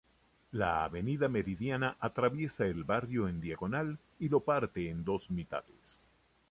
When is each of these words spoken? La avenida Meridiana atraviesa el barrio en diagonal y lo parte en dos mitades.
La 0.59 0.83
avenida 0.83 1.27
Meridiana 1.29 1.95
atraviesa 1.99 2.65
el 2.65 2.83
barrio 2.83 3.27
en 3.27 3.39
diagonal 3.39 3.99
y 4.17 4.29
lo 4.29 4.39
parte 4.39 4.89
en 4.89 5.03
dos 5.05 5.29
mitades. 5.29 6.01